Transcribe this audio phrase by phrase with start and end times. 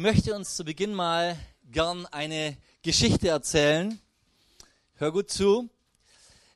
[0.00, 1.38] möchte uns zu Beginn mal
[1.70, 4.00] gern eine Geschichte erzählen.
[4.94, 5.68] Hör gut zu.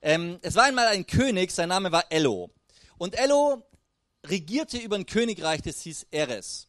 [0.00, 2.50] Ähm, es war einmal ein König, sein Name war Ello.
[2.96, 3.62] Und Ello
[4.24, 6.68] regierte über ein Königreich, das hieß Eres.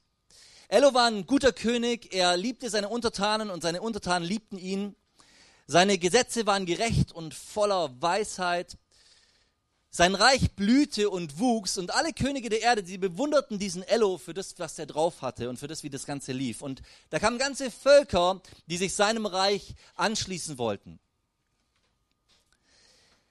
[0.67, 4.97] Ello war ein guter König, er liebte seine Untertanen und seine Untertanen liebten ihn.
[5.67, 8.77] Seine Gesetze waren gerecht und voller Weisheit.
[9.95, 14.33] Sein Reich blühte und wuchs und alle Könige der Erde, sie bewunderten diesen Ello für
[14.33, 16.61] das, was er drauf hatte und für das, wie das Ganze lief.
[16.61, 16.81] Und
[17.11, 20.99] da kamen ganze Völker, die sich seinem Reich anschließen wollten.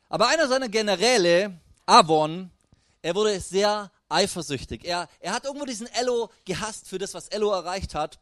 [0.09, 2.51] Aber einer seiner Generäle, Avon,
[3.03, 4.87] er wurde sehr eifersüchtig.
[4.87, 8.21] Er, er hat irgendwo diesen Ello gehasst für das, was Ello erreicht hat.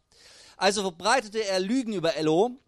[0.56, 2.58] Also verbreitete er Lügen über Ello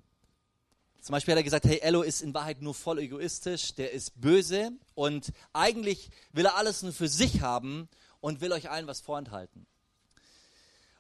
[1.04, 4.18] zum Beispiel hat er gesagt, hey, Ello ist in Wahrheit nur voll egoistisch, der ist
[4.22, 7.90] böse und eigentlich will er alles nur für sich haben
[8.22, 9.66] und will euch allen was vorenthalten.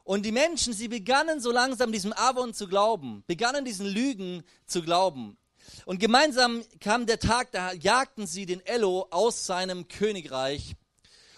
[0.02, 4.82] Und die Menschen, sie begannen so langsam diesem Avon zu glauben, begannen diesen Lügen zu
[4.82, 5.38] glauben.
[5.86, 10.76] Und gemeinsam kam der Tag, da jagten sie den Ello aus seinem Königreich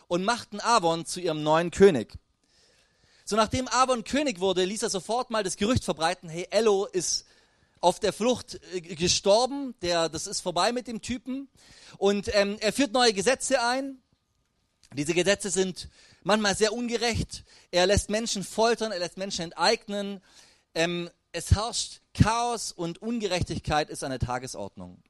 [0.09, 2.15] und machten Avon zu ihrem neuen König.
[3.25, 7.26] So nachdem Avon König wurde, ließ er sofort mal das Gerücht verbreiten, hey, Ello ist
[7.87, 9.75] auf der Flucht äh, gestorben.
[9.81, 11.49] Der, das ist vorbei mit dem Typen.
[11.99, 14.03] Und ähm, er führt neue Gesetze ein.
[14.93, 15.89] Diese Gesetze sind
[16.25, 17.45] manchmal sehr ungerecht.
[17.71, 20.21] Er lässt Menschen foltern, er lässt Menschen enteignen.
[20.75, 25.01] Ähm, es herrscht Chaos und Ungerechtigkeit ist an der Tagesordnung.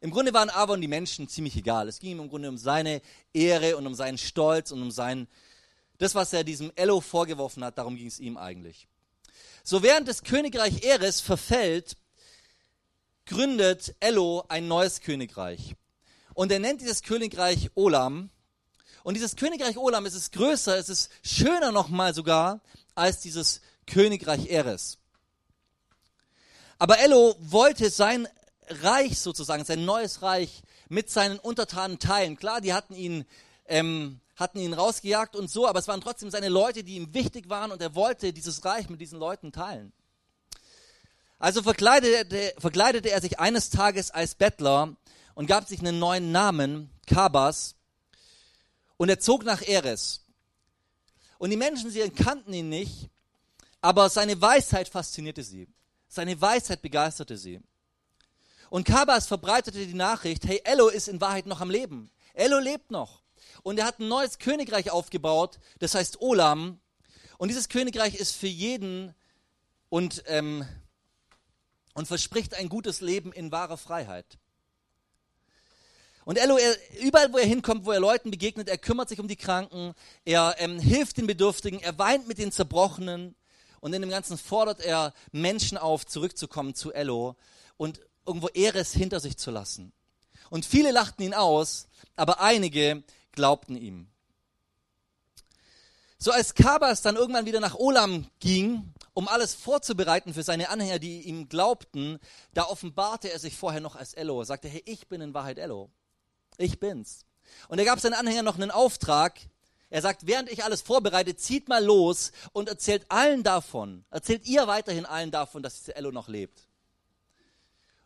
[0.00, 1.88] Im Grunde waren Avon die Menschen ziemlich egal.
[1.88, 3.02] Es ging ihm im Grunde um seine
[3.34, 5.28] Ehre und um seinen Stolz und um sein,
[5.98, 8.88] das, was er diesem Ello vorgeworfen hat, darum ging es ihm eigentlich.
[9.70, 11.96] So während das Königreich Eres verfällt,
[13.24, 15.76] gründet Ello ein neues Königreich.
[16.34, 18.30] Und er nennt dieses Königreich Olam.
[19.04, 22.62] Und dieses Königreich Olam ist es größer, es ist schöner nochmal sogar
[22.96, 24.98] als dieses Königreich Eres.
[26.80, 28.26] Aber Ello wollte sein
[28.66, 32.34] Reich sozusagen, sein neues Reich mit seinen Untertanen teilen.
[32.34, 33.24] Klar, die hatten ihn
[33.70, 37.48] ähm, hatten ihn rausgejagt und so, aber es waren trotzdem seine Leute, die ihm wichtig
[37.48, 39.92] waren und er wollte dieses Reich mit diesen Leuten teilen.
[41.38, 44.94] Also verkleidete, verkleidete er sich eines Tages als Bettler
[45.34, 47.76] und gab sich einen neuen Namen, Kabas,
[48.98, 50.26] und er zog nach Eres.
[51.38, 53.08] Und die Menschen, sie kannten ihn nicht,
[53.80, 55.68] aber seine Weisheit faszinierte sie.
[56.08, 57.60] Seine Weisheit begeisterte sie.
[58.68, 62.10] Und Kabas verbreitete die Nachricht, hey, Ello ist in Wahrheit noch am Leben.
[62.34, 63.22] Ello lebt noch.
[63.62, 66.80] Und er hat ein neues Königreich aufgebaut, das heißt Olam.
[67.38, 69.14] Und dieses Königreich ist für jeden
[69.88, 70.66] und, ähm,
[71.94, 74.38] und verspricht ein gutes Leben in wahrer Freiheit.
[76.24, 79.26] Und Elo, er, überall wo er hinkommt, wo er Leuten begegnet, er kümmert sich um
[79.26, 79.94] die Kranken,
[80.24, 83.34] er ähm, hilft den Bedürftigen, er weint mit den Zerbrochenen
[83.80, 87.36] und in dem Ganzen fordert er Menschen auf, zurückzukommen zu Elo
[87.76, 89.92] und irgendwo Ehres hinter sich zu lassen.
[90.50, 93.02] Und viele lachten ihn aus, aber einige
[93.32, 94.08] glaubten ihm.
[96.18, 100.98] So als Kabas dann irgendwann wieder nach Olam ging, um alles vorzubereiten für seine Anhänger,
[100.98, 102.18] die ihm glaubten,
[102.52, 104.40] da offenbarte er sich vorher noch als Ello.
[104.40, 105.90] Er sagte, hey, ich bin in Wahrheit Ello.
[106.58, 107.24] Ich bin's.
[107.68, 109.40] Und er gab seinen Anhängern noch einen Auftrag.
[109.88, 114.66] Er sagt, während ich alles vorbereite, zieht mal los und erzählt allen davon, erzählt ihr
[114.66, 116.69] weiterhin allen davon, dass dieser Ello noch lebt.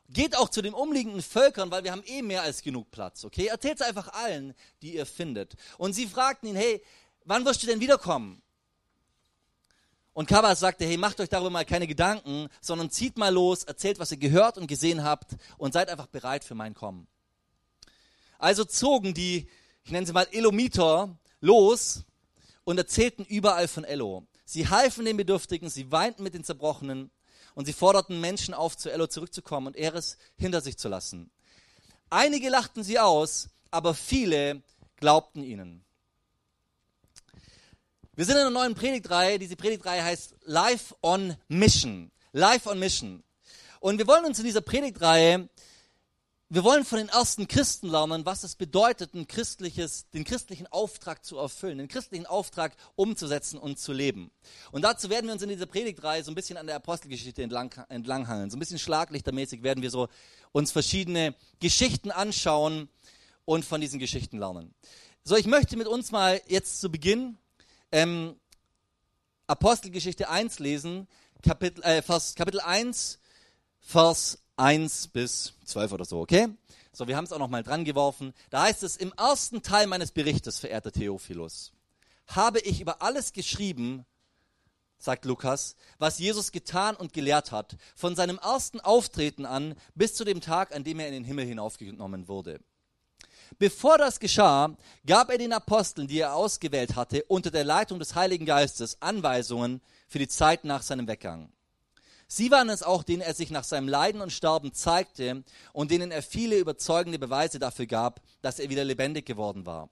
[0.09, 3.47] Geht auch zu den umliegenden Völkern, weil wir haben eh mehr als genug Platz, okay?
[3.47, 5.55] Erzählt es einfach allen, die ihr findet.
[5.79, 6.83] Und sie fragten ihn, hey,
[7.25, 8.43] wann wirst du denn wiederkommen?
[10.13, 13.99] Und Kabas sagte, hey, macht euch darüber mal keine Gedanken, sondern zieht mal los, erzählt,
[13.99, 17.09] was ihr gehört und gesehen habt und seid einfach bereit für mein Kommen.
[18.39, 19.49] Also zogen die,
[19.85, 22.05] ich nenne sie mal Elomiter, los
[22.63, 24.27] und erzählten überall von Elo.
[24.45, 27.11] Sie halfen den Bedürftigen, sie weinten mit den Zerbrochenen
[27.55, 31.31] und sie forderten Menschen auf, zu Ello zurückzukommen und Eres hinter sich zu lassen.
[32.11, 34.63] Einige lachten sie aus, aber viele
[34.97, 35.85] glaubten ihnen.
[38.17, 39.41] Wir sind in einer neuen Predigtreihe.
[39.41, 42.13] Diese Predigtreihe heißt Life on Mission.
[42.33, 43.25] Life on Mission.
[43.81, 45.49] Und wir wollen uns in dieser Predigtreihe
[46.55, 51.25] wir wollen von den ersten Christen lernen, was es bedeutet, ein christliches, den christlichen Auftrag
[51.25, 54.31] zu erfüllen, den christlichen Auftrag umzusetzen und zu leben.
[54.71, 57.75] Und dazu werden wir uns in dieser Predigtreihe so ein bisschen an der Apostelgeschichte entlang,
[57.89, 58.51] entlanghangeln.
[58.51, 60.07] So ein bisschen schlaglichtermäßig werden wir so
[60.53, 62.89] uns verschiedene Geschichten anschauen
[63.45, 64.73] und von diesen Geschichten lernen.
[65.25, 67.37] So, ich möchte mit uns mal jetzt zu Beginn
[67.91, 68.37] ähm,
[69.49, 71.09] Apostelgeschichte 1 lesen,
[71.43, 73.19] Kapitel, äh, Vers, Kapitel 1,
[73.81, 76.49] Vers 1 bis 12 oder so, okay?
[76.93, 78.33] So, wir haben es auch noch mal dran geworfen.
[78.51, 81.73] Da heißt es, im ersten Teil meines Berichtes, verehrter Theophilus,
[82.29, 84.07] habe ich über alles geschrieben,
[84.99, 90.25] sagt Lukas, was Jesus getan und gelehrt hat, von seinem ersten Auftreten an bis zu
[90.25, 92.61] dem Tag, an dem er in den Himmel hinaufgenommen wurde.
[93.59, 98.15] Bevor das geschah, gab er den Aposteln, die er ausgewählt hatte, unter der Leitung des
[98.15, 101.53] Heiligen Geistes Anweisungen für die Zeit nach seinem Weggang.
[102.27, 106.11] Sie waren es auch, denen er sich nach seinem Leiden und Sterben zeigte und denen
[106.11, 109.91] er viele überzeugende Beweise dafür gab, dass er wieder lebendig geworden war.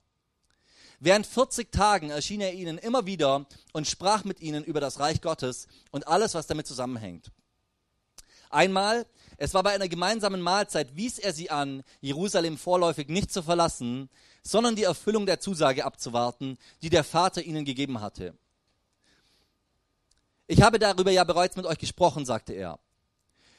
[0.99, 5.21] Während 40 Tagen erschien er ihnen immer wieder und sprach mit ihnen über das Reich
[5.21, 7.33] Gottes und alles, was damit zusammenhängt.
[8.51, 9.07] Einmal,
[9.37, 14.11] es war bei einer gemeinsamen Mahlzeit, wies er sie an, Jerusalem vorläufig nicht zu verlassen,
[14.43, 18.35] sondern die Erfüllung der Zusage abzuwarten, die der Vater ihnen gegeben hatte.
[20.47, 22.79] Ich habe darüber ja bereits mit euch gesprochen, sagte er.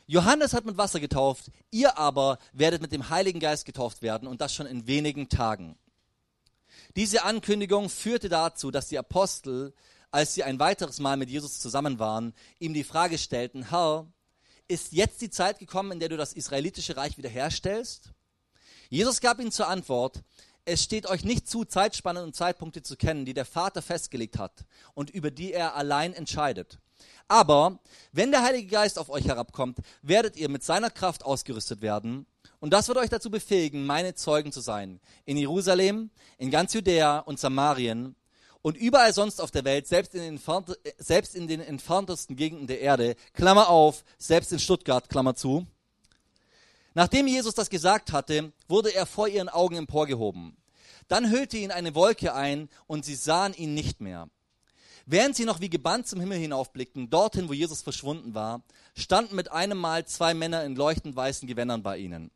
[0.05, 4.41] Johannes hat mit Wasser getauft, ihr aber werdet mit dem Heiligen Geist getauft werden und
[4.41, 5.77] das schon in wenigen Tagen.
[6.95, 9.73] Diese Ankündigung führte dazu, dass die Apostel,
[10.11, 14.05] als sie ein weiteres Mal mit Jesus zusammen waren, ihm die Frage stellten, Herr,
[14.67, 18.11] ist jetzt die Zeit gekommen, in der du das israelitische Reich wiederherstellst?
[18.89, 20.21] Jesus gab ihnen zur Antwort,
[20.65, 24.65] es steht euch nicht zu, Zeitspannen und Zeitpunkte zu kennen, die der Vater festgelegt hat
[24.93, 26.79] und über die er allein entscheidet.
[27.27, 27.79] Aber
[28.11, 32.25] wenn der Heilige Geist auf euch herabkommt, werdet ihr mit seiner Kraft ausgerüstet werden
[32.59, 34.99] und das wird euch dazu befähigen, meine Zeugen zu sein.
[35.25, 38.15] In Jerusalem, in ganz Judäa und Samarien
[38.61, 40.39] und überall sonst auf der Welt, selbst in, den
[40.97, 45.67] selbst in den entferntesten Gegenden der Erde, Klammer auf, selbst in Stuttgart, Klammer zu.
[46.93, 50.57] Nachdem Jesus das gesagt hatte, wurde er vor ihren Augen emporgehoben.
[51.07, 54.29] Dann hüllte ihn eine Wolke ein und sie sahen ihn nicht mehr.
[55.05, 58.63] Während sie noch wie gebannt zum Himmel hinaufblickten, dorthin, wo Jesus verschwunden war,
[58.95, 62.31] standen mit einem Mal zwei Männer in leuchtend weißen Gewändern bei ihnen.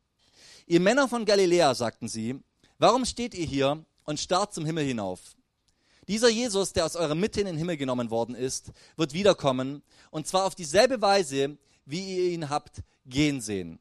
[0.66, 2.42] Ihr Männer von Galiläa, sagten sie,
[2.78, 5.20] warum steht ihr hier und starrt zum Himmel hinauf?
[6.10, 10.28] Dieser Jesus, der aus eurer Mitte in den Himmel genommen worden ist, wird wiederkommen, und
[10.28, 13.80] zwar auf dieselbe Weise, wie ihr ihn habt gehen sehen.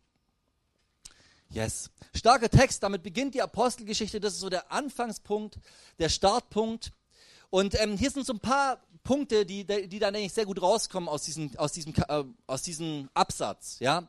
[1.50, 1.90] Yes.
[2.14, 4.20] Starker Text, damit beginnt die Apostelgeschichte.
[4.20, 5.58] Das ist so der Anfangspunkt,
[5.98, 6.93] der Startpunkt.
[7.50, 11.08] Und ähm, hier sind so ein paar Punkte, die, die dann eigentlich sehr gut rauskommen
[11.08, 13.76] aus diesem, aus diesem, äh, aus diesem Absatz.
[13.78, 14.08] Ja?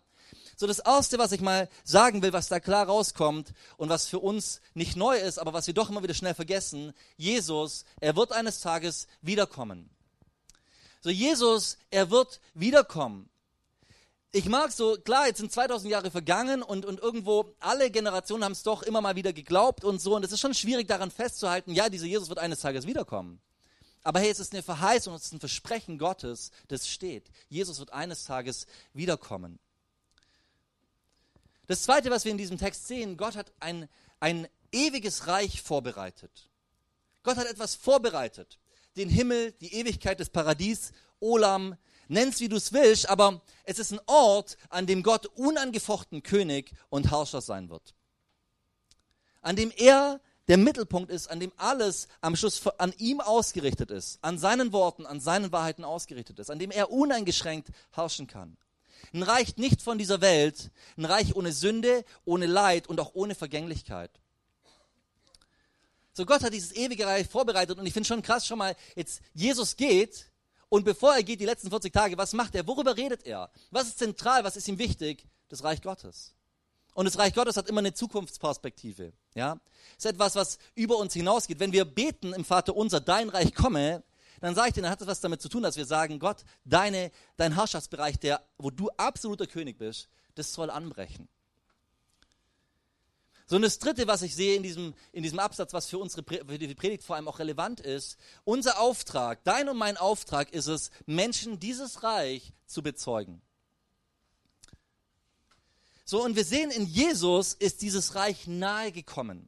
[0.55, 4.19] So das Erste, was ich mal sagen will, was da klar rauskommt und was für
[4.19, 8.31] uns nicht neu ist, aber was wir doch immer wieder schnell vergessen, Jesus, er wird
[8.31, 9.89] eines Tages wiederkommen.
[11.01, 13.29] So Jesus, er wird wiederkommen.
[14.31, 18.51] Ich mag so, klar, jetzt sind 2000 Jahre vergangen und, und irgendwo alle Generationen haben
[18.51, 20.15] es doch immer mal wieder geglaubt und so.
[20.15, 23.39] Und es ist schon schwierig daran festzuhalten, ja, dieser Jesus wird eines Tages wiederkommen.
[24.03, 27.29] Aber hey, es ist eine Verheißung, es ist ein Versprechen Gottes, das steht.
[27.49, 29.59] Jesus wird eines Tages wiederkommen.
[31.67, 33.89] Das Zweite, was wir in diesem Text sehen, Gott hat ein,
[34.19, 36.49] ein ewiges Reich vorbereitet.
[37.23, 38.59] Gott hat etwas vorbereitet.
[38.95, 41.75] Den Himmel, die Ewigkeit des Paradies, Olam,
[42.07, 46.71] nenn's wie du es willst, aber es ist ein Ort, an dem Gott unangefochten König
[46.89, 47.93] und Herrscher sein wird.
[49.41, 54.19] An dem er der Mittelpunkt ist, an dem alles am Schluss an ihm ausgerichtet ist,
[54.21, 58.57] an seinen Worten, an seinen Wahrheiten ausgerichtet ist, an dem er uneingeschränkt herrschen kann.
[59.13, 63.35] Ein Reich nicht von dieser Welt, ein Reich ohne Sünde, ohne Leid und auch ohne
[63.35, 64.11] Vergänglichkeit.
[66.13, 69.21] So Gott hat dieses ewige Reich vorbereitet und ich finde schon krass, schon mal, jetzt
[69.33, 70.31] Jesus geht
[70.69, 72.67] und bevor er geht, die letzten 40 Tage, was macht er?
[72.67, 73.49] Worüber redet er?
[73.71, 74.43] Was ist zentral?
[74.43, 75.27] Was ist ihm wichtig?
[75.49, 76.33] Das Reich Gottes.
[76.93, 79.13] Und das Reich Gottes hat immer eine Zukunftsperspektive.
[79.35, 79.59] Ja,
[79.95, 81.59] ist etwas, was über uns hinausgeht.
[81.59, 84.03] Wenn wir beten im Vater unser, dein Reich komme,
[84.41, 86.43] dann sage ich dir, dann hat das was damit zu tun, dass wir sagen, Gott,
[86.65, 91.29] deine, dein Herrschaftsbereich, der, wo du absoluter König bist, das soll anbrechen.
[93.49, 96.23] So, und das Dritte, was ich sehe in diesem, in diesem Absatz, was für unsere
[96.23, 100.67] für die Predigt vor allem auch relevant ist, unser Auftrag, dein und mein Auftrag ist
[100.67, 103.41] es, Menschen dieses Reich zu bezeugen.
[106.03, 109.47] So, und wir sehen, in Jesus ist dieses Reich nahe gekommen.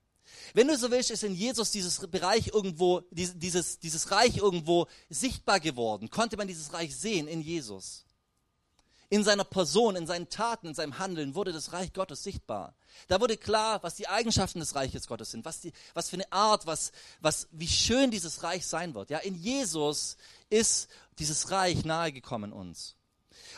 [0.53, 5.59] Wenn du so willst, ist in Jesus dieses Bereich irgendwo, dieses, dieses Reich irgendwo sichtbar
[5.59, 6.09] geworden.
[6.09, 8.05] Konnte man dieses Reich sehen in Jesus.
[9.11, 12.75] In seiner Person, in seinen Taten, in seinem Handeln wurde das Reich Gottes sichtbar.
[13.07, 16.31] Da wurde klar, was die Eigenschaften des Reiches Gottes sind, was, die, was für eine
[16.31, 19.09] Art, was, was, wie schön dieses Reich sein wird.
[19.09, 20.17] Ja, in Jesus
[20.49, 22.95] ist dieses Reich nahegekommen uns.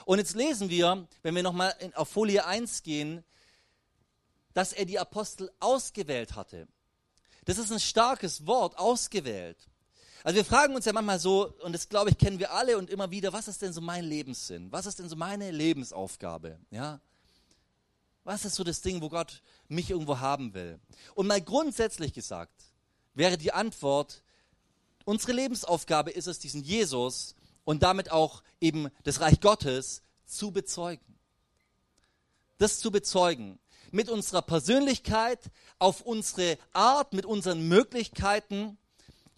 [0.05, 3.23] Und jetzt lesen wir, wenn wir nochmal auf Folie 1 gehen,
[4.53, 6.67] dass er die Apostel ausgewählt hatte.
[7.45, 9.57] Das ist ein starkes Wort, ausgewählt.
[10.23, 12.89] Also wir fragen uns ja manchmal so, und das glaube ich kennen wir alle und
[12.89, 14.71] immer wieder, was ist denn so mein Lebenssinn?
[14.71, 16.59] Was ist denn so meine Lebensaufgabe?
[16.69, 16.99] Ja?
[18.23, 20.79] Was ist so das Ding, wo Gott mich irgendwo haben will?
[21.15, 22.53] Und mal grundsätzlich gesagt,
[23.15, 24.23] wäre die Antwort,
[25.05, 31.17] unsere Lebensaufgabe ist es, diesen Jesus und damit auch eben das Reich Gottes zu bezeugen.
[32.59, 33.59] Das zu bezeugen.
[33.91, 35.39] Mit unserer Persönlichkeit,
[35.79, 38.77] auf unsere Art, mit unseren Möglichkeiten,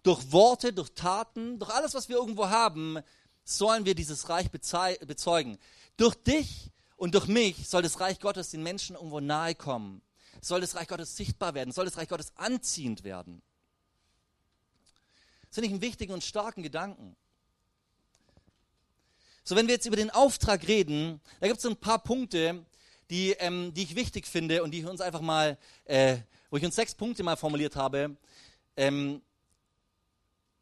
[0.04, 3.00] durch Worte, durch Taten, durch alles, was wir irgendwo haben,
[3.46, 5.58] sollen wir dieses Reich bezeugen.
[5.98, 10.02] Durch dich und durch mich soll das Reich Gottes den Menschen irgendwo nahe kommen.
[10.42, 11.72] Soll das Reich Gottes sichtbar werden?
[11.72, 13.42] Soll das Reich Gottes anziehend werden?
[15.48, 17.16] Das finde ich einen wichtigen und starken Gedanken.
[19.46, 22.66] So, wenn wir jetzt über den Auftrag reden, da gibt es ein paar Punkte,
[23.10, 26.18] die, ähm, die ich wichtig finde und die ich uns einfach mal, äh,
[26.50, 28.16] wo ich uns sechs Punkte mal formuliert habe,
[28.76, 29.22] ähm,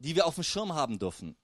[0.02, 1.36] die wir auf dem Schirm haben dürfen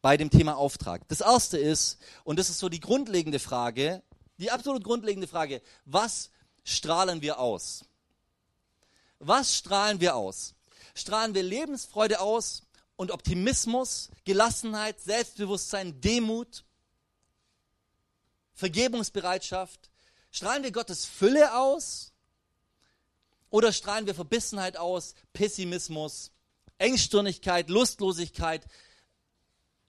[0.00, 1.08] bei dem Thema Auftrag.
[1.08, 4.02] Das erste ist, und das ist so die grundlegende Frage,
[4.36, 6.30] die absolut grundlegende Frage, was
[6.64, 7.84] strahlen wir aus?
[9.18, 10.54] Was strahlen wir aus?
[10.94, 12.62] Strahlen wir Lebensfreude aus
[12.96, 16.64] und Optimismus, Gelassenheit, Selbstbewusstsein, Demut,
[18.54, 19.90] Vergebungsbereitschaft?
[20.30, 22.12] Strahlen wir Gottes Fülle aus?
[23.50, 26.30] Oder strahlen wir Verbissenheit aus, Pessimismus,
[26.78, 28.66] Engstirnigkeit, Lustlosigkeit,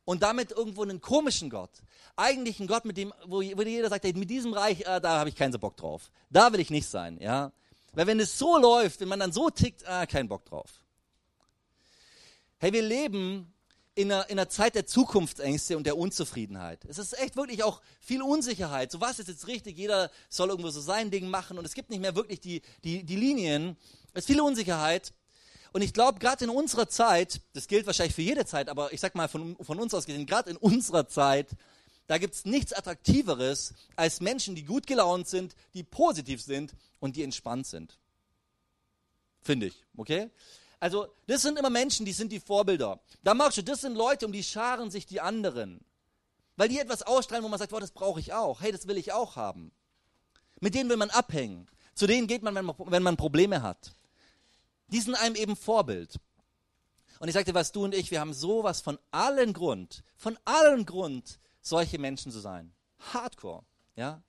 [0.09, 1.69] und damit irgendwo einen komischen Gott.
[2.15, 5.29] Eigentlich ein Gott, mit dem, wo, jeder sagt, ey, mit diesem Reich, äh, da habe
[5.29, 6.09] ich keinen so Bock drauf.
[6.31, 7.51] Da will ich nicht sein, ja.
[7.93, 10.81] Weil wenn es so läuft, wenn man dann so tickt, äh, keinen Bock drauf.
[12.57, 13.53] Hey, wir leben
[13.93, 16.85] in einer, in einer Zeit der Zukunftsängste und der Unzufriedenheit.
[16.85, 18.91] Es ist echt wirklich auch viel Unsicherheit.
[18.91, 19.77] So was ist jetzt richtig?
[19.77, 23.03] Jeder soll irgendwo so sein Ding machen und es gibt nicht mehr wirklich die, die,
[23.03, 23.77] die Linien.
[24.13, 25.13] Es ist viel Unsicherheit.
[25.71, 28.99] Und ich glaube, gerade in unserer Zeit, das gilt wahrscheinlich für jede Zeit, aber ich
[28.99, 31.49] sag mal von, von uns aus gesehen, gerade in unserer Zeit,
[32.07, 37.15] da gibt es nichts Attraktiveres als Menschen, die gut gelaunt sind, die positiv sind und
[37.15, 37.99] die entspannt sind.
[39.41, 40.29] Finde ich, okay?
[40.79, 42.99] Also, das sind immer Menschen, die sind die Vorbilder.
[43.23, 45.81] Da magst du, das sind Leute, um die scharen sich die anderen.
[46.55, 48.61] Weil die etwas ausstrahlen, wo man sagt, wow, das brauche ich auch.
[48.61, 49.71] Hey, das will ich auch haben.
[50.59, 51.67] Mit denen will man abhängen.
[51.95, 53.93] Zu denen geht man, wenn man Probleme hat.
[54.91, 56.19] Die sind einem eben Vorbild.
[57.19, 60.85] Und ich sagte, was du und ich, wir haben sowas von allen Grund, von allen
[60.85, 62.73] Grund, solche Menschen zu sein.
[63.13, 63.63] Hardcore,
[63.95, 64.21] ja.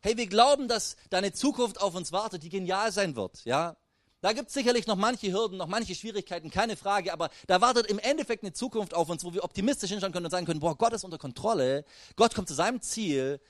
[0.00, 3.76] Hey, wir glauben, dass deine Zukunft auf uns wartet, die genial sein wird, ja.
[4.20, 7.86] Da gibt es sicherlich noch manche Hürden, noch manche Schwierigkeiten, keine Frage, aber da wartet
[7.86, 10.76] im Endeffekt eine Zukunft auf uns, wo wir optimistisch hinschauen können und sagen können, boah,
[10.76, 13.40] Gott ist unter Kontrolle, Gott kommt zu seinem Ziel,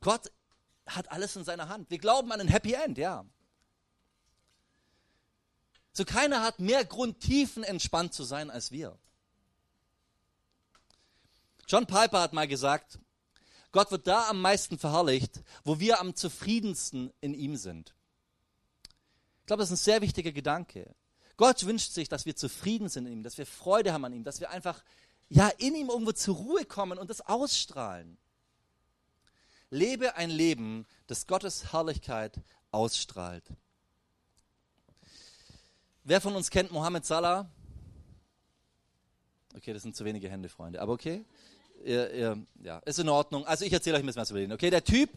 [0.00, 0.32] Gott
[0.86, 1.90] hat alles in seiner Hand.
[1.90, 3.24] Wir glauben an ein Happy End, ja.
[5.96, 8.98] So keiner hat mehr Grund, tiefenentspannt zu sein als wir.
[11.66, 12.98] John Piper hat mal gesagt,
[13.72, 17.94] Gott wird da am meisten verherrlicht, wo wir am zufriedensten in ihm sind.
[19.40, 20.94] Ich glaube, das ist ein sehr wichtiger Gedanke.
[21.38, 24.22] Gott wünscht sich, dass wir zufrieden sind in ihm, dass wir Freude haben an ihm,
[24.22, 24.84] dass wir einfach
[25.30, 28.18] ja in ihm irgendwo zur Ruhe kommen und das ausstrahlen.
[29.70, 32.38] Lebe ein Leben, das Gottes Herrlichkeit
[32.70, 33.44] ausstrahlt.
[36.08, 37.50] Wer von uns kennt Mohammed Salah?
[39.56, 41.24] Okay, das sind zu wenige Hände, Freunde, aber okay.
[41.84, 43.44] Ihr, ihr, ja, ist in Ordnung.
[43.44, 44.52] Also ich erzähle euch ein bisschen was über den.
[44.52, 45.10] Okay, der Typ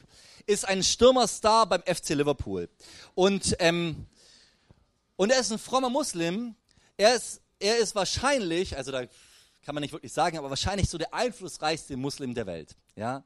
[0.48, 2.70] ist ein Stürmerstar beim FC Liverpool.
[3.14, 4.08] Und, ähm,
[5.16, 6.56] und er ist ein frommer Muslim.
[6.98, 9.06] Er ist, er ist wahrscheinlich, also da
[9.62, 12.76] kann man nicht wirklich sagen, aber wahrscheinlich so der einflussreichste Muslim der Welt.
[12.96, 13.24] Ja?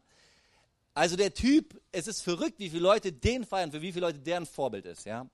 [0.93, 4.20] Also der Typ, es ist verrückt, wie viele Leute den feiern, für wie viele Leute
[4.20, 5.05] deren Vorbild ist.
[5.05, 5.29] Ja?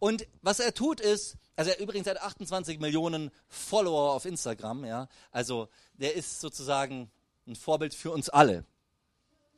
[0.00, 5.08] Und was er tut ist, also er übrigens hat 28 Millionen Follower auf Instagram, ja.
[5.30, 7.10] Also der ist sozusagen
[7.46, 8.64] ein Vorbild für uns alle.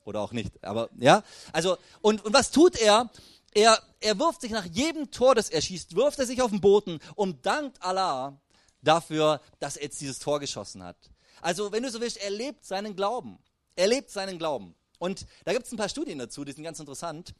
[0.04, 1.22] Oder auch nicht, aber ja.
[1.52, 3.08] Also, und, und was tut er?
[3.54, 6.60] Er, er wirft sich nach jedem Tor, das er schießt, wirft er sich auf den
[6.60, 8.36] Boden und dankt Allah
[8.82, 10.96] dafür, dass er jetzt dieses Tor geschossen hat.
[11.40, 13.38] Also, wenn du so willst, er lebt seinen Glauben.
[13.76, 14.74] Er lebt seinen Glauben.
[14.98, 17.34] Und da gibt es ein paar Studien dazu, die sind ganz interessant.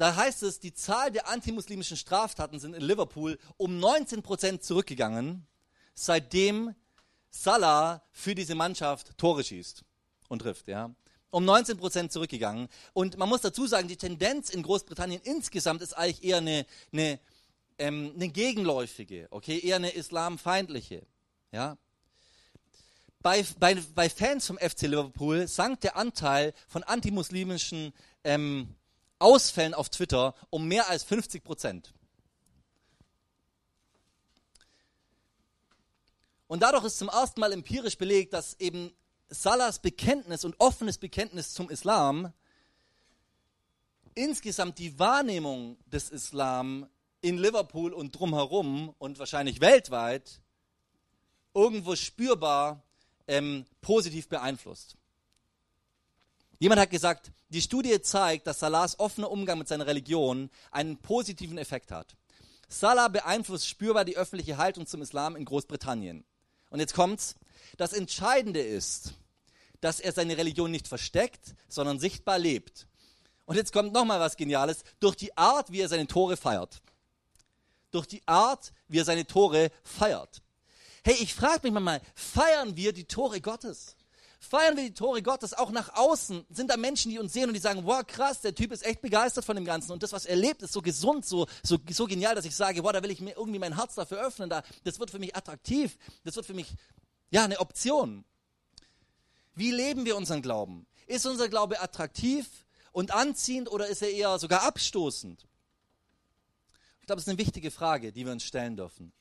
[0.00, 5.46] Da heißt es, die Zahl der antimuslimischen Straftaten sind in Liverpool um 19 Prozent zurückgegangen,
[5.92, 6.74] seitdem
[7.28, 9.84] Salah für diese Mannschaft Tore schießt
[10.28, 10.68] und trifft.
[10.68, 10.94] Ja.
[11.28, 12.68] Um 19 Prozent zurückgegangen.
[12.94, 16.64] Und man muss dazu sagen, die Tendenz in Großbritannien insgesamt ist eigentlich eher eine,
[16.94, 17.20] eine,
[17.76, 21.02] ähm, eine gegenläufige, okay, eher eine islamfeindliche.
[21.52, 21.76] Ja.
[23.20, 27.92] Bei, bei, bei Fans vom FC Liverpool sank der Anteil von antimuslimischen
[28.24, 28.74] ähm,
[29.20, 31.92] Ausfällen auf Twitter um mehr als 50 Prozent.
[36.48, 38.92] Und dadurch ist zum ersten Mal empirisch belegt, dass eben
[39.28, 42.32] Salahs Bekenntnis und offenes Bekenntnis zum Islam
[44.14, 46.88] insgesamt die Wahrnehmung des Islam
[47.20, 50.40] in Liverpool und drumherum und wahrscheinlich weltweit
[51.54, 52.82] irgendwo spürbar
[53.28, 54.96] ähm, positiv beeinflusst.
[56.58, 61.58] Jemand hat gesagt, die Studie zeigt, dass Salahs offener Umgang mit seiner Religion einen positiven
[61.58, 62.16] Effekt hat.
[62.68, 66.24] Salah beeinflusst spürbar die öffentliche Haltung zum Islam in Großbritannien.
[66.70, 67.34] Und jetzt kommt's.
[67.76, 69.14] Das Entscheidende ist,
[69.80, 72.86] dass er seine Religion nicht versteckt, sondern sichtbar lebt.
[73.46, 74.84] Und jetzt kommt nochmal was Geniales.
[75.00, 76.80] Durch die Art, wie er seine Tore feiert.
[77.90, 80.40] Durch die Art, wie er seine Tore feiert.
[81.02, 83.96] Hey, ich frage mich mal, feiern wir die Tore Gottes?
[84.42, 86.46] Feiern wir die Tore Gottes auch nach außen?
[86.48, 89.02] Sind da Menschen, die uns sehen und die sagen, wow, krass, der Typ ist echt
[89.02, 92.06] begeistert von dem Ganzen und das, was er lebt, ist so gesund, so, so, so
[92.06, 94.62] genial, dass ich sage, wow, da will ich mir irgendwie mein Herz dafür öffnen, da,
[94.84, 96.74] das wird für mich attraktiv, das wird für mich,
[97.30, 98.24] ja, eine Option.
[99.54, 100.86] Wie leben wir unseren Glauben?
[101.06, 102.48] Ist unser Glaube attraktiv
[102.92, 105.46] und anziehend oder ist er eher sogar abstoßend?
[107.00, 109.12] Ich glaube, das ist eine wichtige Frage, die wir uns stellen dürfen.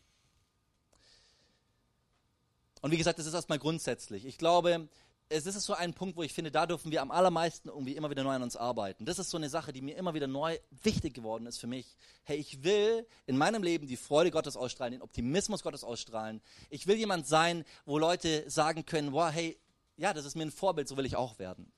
[2.82, 4.26] Und wie gesagt, das ist erstmal grundsätzlich.
[4.26, 4.88] Ich glaube,
[5.30, 8.10] es ist so ein Punkt, wo ich finde, da dürfen wir am allermeisten irgendwie immer
[8.10, 9.06] wieder neu an uns arbeiten.
[9.06, 11.96] Das ist so eine Sache, die mir immer wieder neu wichtig geworden ist für mich.
[12.24, 16.42] Hey, ich will in meinem Leben die Freude Gottes ausstrahlen, den Optimismus Gottes ausstrahlen.
[16.72, 19.60] Ich will jemand sein, wo Leute sagen können, wow, hey,
[19.98, 21.72] ja, das ist mir ein Vorbild, so will ich auch werden.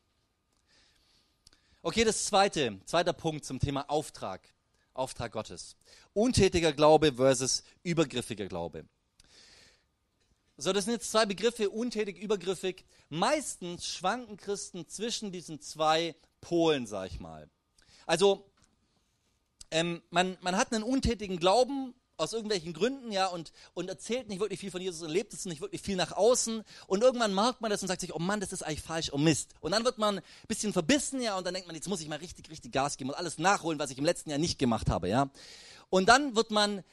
[1.81, 4.41] Okay, das zweite, zweiter Punkt zum Thema Auftrag.
[4.93, 5.75] Auftrag Gottes.
[6.13, 8.86] Untätiger Glaube versus übergriffiger Glaube.
[10.62, 12.86] So, das sind jetzt zwei Begriffe, untätig, übergriffig.
[13.10, 17.50] Meistens schwanken Christen zwischen diesen zwei Polen, sag ich mal.
[18.06, 18.46] Also,
[19.72, 24.39] ähm, man, man hat einen untätigen Glauben aus irgendwelchen Gründen, ja, und, und erzählt nicht
[24.39, 26.63] wirklich viel von Jesus und lebt es nicht wirklich viel nach außen.
[26.86, 29.18] Und irgendwann merkt man das und sagt sich, oh Mann, das ist eigentlich falsch, oh
[29.18, 29.56] Mist.
[29.62, 32.08] Und dann wird man ein bisschen verbissen, ja, und dann denkt man, jetzt muss ich
[32.08, 34.91] mal richtig, richtig Gas geben und alles nachholen, was ich im letzten Jahr nicht gemacht
[34.91, 35.31] habe, ja.
[35.90, 36.83] Und dann wird man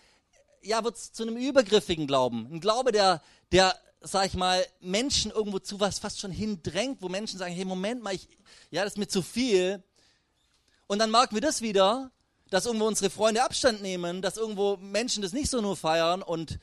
[0.63, 2.49] ja, wird zu einem übergriffigen Glauben.
[2.53, 7.09] Ein Glaube, der, der, sag ich mal, Menschen irgendwo zu was fast schon hindrängt, wo
[7.09, 8.29] Menschen sagen, hey, Moment mal, ich,
[8.71, 9.83] ja, das ist mir zu viel.
[10.87, 12.11] Und dann merken wir das wieder,
[12.51, 16.59] dass irgendwo unsere Freunde Abstand nehmen, dass irgendwo Menschen das nicht so nur feiern und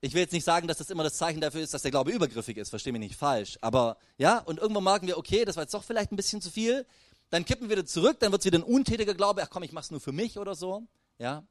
[0.00, 2.12] ich will jetzt nicht sagen, dass das immer das Zeichen dafür ist, dass der Glaube
[2.12, 3.58] übergriffig ist, verstehe mich nicht falsch.
[3.62, 6.50] Aber ja, und irgendwo merken wir, okay, das war jetzt doch vielleicht ein bisschen zu
[6.50, 6.86] viel.
[7.30, 9.72] Dann kippen wir wieder zurück, dann wird es wieder ein untätiger Glaube, ach komm, ich
[9.72, 10.86] mach's nur für mich oder so.
[11.18, 11.44] Ja.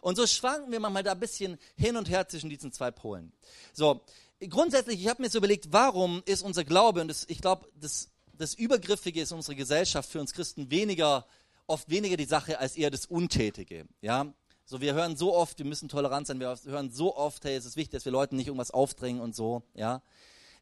[0.00, 3.32] Und so schwanken wir manchmal da ein bisschen hin und her zwischen diesen zwei Polen.
[3.72, 4.00] So,
[4.48, 8.08] grundsätzlich, ich habe mir so überlegt, warum ist unser Glaube, und das, ich glaube, das,
[8.32, 11.26] das Übergriffige ist unsere Gesellschaft für uns Christen weniger,
[11.66, 13.86] oft weniger die Sache als eher das Untätige.
[14.00, 14.32] Ja,
[14.64, 17.64] so, wir hören so oft, wir müssen tolerant sein, wir hören so oft, hey, es
[17.64, 20.02] ist wichtig, dass wir Leuten nicht irgendwas aufdrängen und so, ja.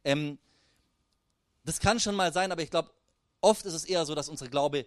[0.03, 0.39] Ähm,
[1.63, 2.89] das kann schon mal sein, aber ich glaube,
[3.41, 4.85] oft ist es eher so, dass unser Glaube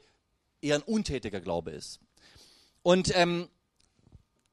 [0.60, 2.00] eher ein untätiger Glaube ist.
[2.82, 3.48] Und ähm,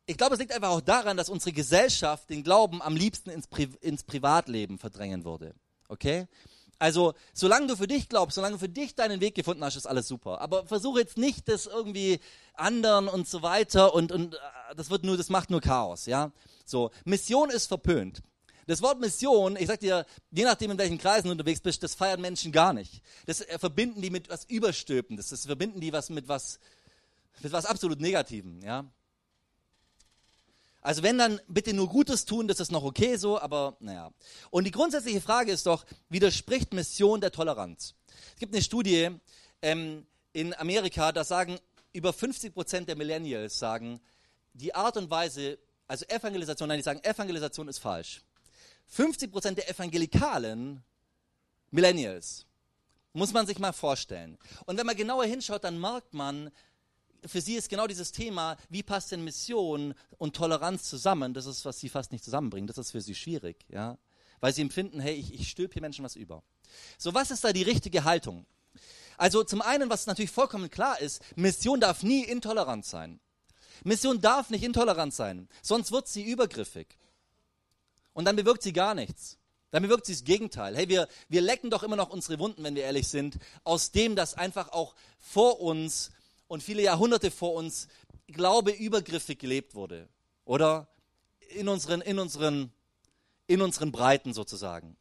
[0.09, 3.45] ich glaube, es liegt einfach auch daran, dass unsere Gesellschaft den Glauben am liebsten ins,
[3.45, 5.53] Pri ins Privatleben verdrängen würde.
[5.87, 6.27] Okay?
[6.79, 9.85] Also, solange du für dich glaubst, solange du für dich deinen Weg gefunden hast, ist
[9.85, 10.41] alles super.
[10.41, 12.19] Aber versuche jetzt nicht, das irgendwie
[12.55, 14.37] anderen und so weiter und, und äh,
[14.75, 16.31] das wird nur, das macht nur Chaos, ja?
[16.65, 16.89] So.
[17.05, 18.23] Mission ist verpönt.
[18.65, 21.93] Das Wort Mission, ich sag dir, je nachdem, in welchen Kreisen du unterwegs bist, das
[21.93, 23.03] feiern Menschen gar nicht.
[23.27, 25.29] Das äh, verbinden die mit was Überstülpendes.
[25.29, 26.59] Das verbinden die was mit was,
[27.41, 28.85] mit was absolut Negativem, ja?
[30.81, 34.11] Also wenn dann bitte nur Gutes tun, das ist noch okay so, aber naja.
[34.49, 37.95] Und die grundsätzliche Frage ist doch, widerspricht Mission der Toleranz?
[38.33, 39.09] Es gibt eine Studie
[39.61, 41.59] ähm, in Amerika, da sagen
[41.91, 43.99] über 50 Prozent der Millennials sagen,
[44.53, 48.21] die Art und Weise, also Evangelisation, nein, die sagen, Evangelisation ist falsch.
[48.87, 50.83] 50 Prozent der evangelikalen
[51.71, 52.45] Millennials,
[53.13, 54.37] muss man sich mal vorstellen.
[54.65, 56.51] Und wenn man genauer hinschaut, dann merkt man,
[57.25, 61.65] für sie ist genau dieses Thema, wie passt denn Mission und Toleranz zusammen, das ist,
[61.65, 62.67] was sie fast nicht zusammenbringen.
[62.67, 63.97] Das ist für sie schwierig, ja.
[64.39, 66.43] Weil sie empfinden, hey, ich, ich stülpe hier Menschen was über.
[66.97, 68.45] So, was ist da die richtige Haltung?
[69.17, 73.19] Also zum einen, was natürlich vollkommen klar ist, Mission darf nie intolerant sein.
[73.83, 76.97] Mission darf nicht intolerant sein, sonst wird sie übergriffig.
[78.13, 79.37] Und dann bewirkt sie gar nichts.
[79.71, 80.75] Dann bewirkt sie das Gegenteil.
[80.75, 84.15] Hey, wir, wir lecken doch immer noch unsere Wunden, wenn wir ehrlich sind, aus dem,
[84.15, 86.11] dass einfach auch vor uns
[86.49, 87.87] und viele Jahrhunderte vor uns
[88.27, 90.09] Glaube übergriffig gelebt wurde.
[90.43, 90.89] Oder
[91.51, 92.73] in unseren, in unseren,
[93.47, 94.97] in unseren Breiten sozusagen.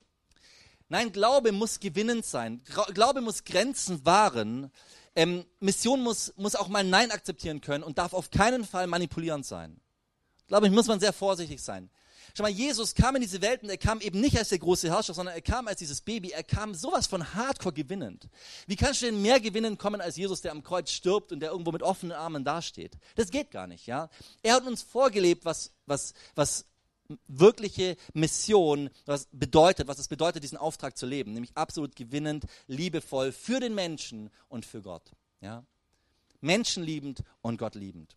[0.88, 2.62] Nein, Glaube muss gewinnend sein.
[2.94, 4.70] Glaube muss Grenzen wahren.
[5.16, 9.44] Ähm, Mission muss, muss auch mal Nein akzeptieren können und darf auf keinen Fall manipulierend
[9.44, 9.80] sein.
[10.46, 11.90] Glaube ich, muss man sehr vorsichtig sein.
[12.36, 14.90] Schau mal, Jesus kam in diese Welt und er kam eben nicht als der große
[14.90, 16.30] Herrscher, sondern er kam als dieses Baby.
[16.30, 18.28] Er kam sowas von hardcore gewinnend.
[18.66, 21.50] Wie kannst du denn mehr gewinnen kommen als Jesus, der am Kreuz stirbt und der
[21.50, 22.96] irgendwo mit offenen Armen dasteht?
[23.16, 24.08] Das geht gar nicht, ja.
[24.42, 26.66] Er hat uns vorgelebt, was, was, was
[27.26, 33.32] wirkliche Mission, was bedeutet, was es bedeutet, diesen Auftrag zu leben, nämlich absolut gewinnend, liebevoll
[33.32, 35.10] für den Menschen und für Gott.
[35.40, 35.64] Ja?
[36.40, 38.14] Menschenliebend und Gott liebend.